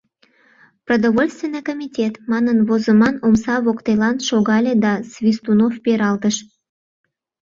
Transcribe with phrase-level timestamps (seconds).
[0.85, 6.35] «Продовольственный комитет» манын возыман омса воктелан шогале да Свистунов пералтыш.